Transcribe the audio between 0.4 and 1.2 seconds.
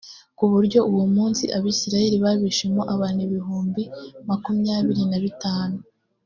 buryo uwo